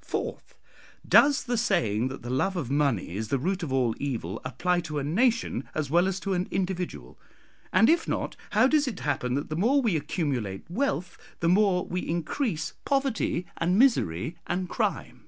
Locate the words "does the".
1.06-1.58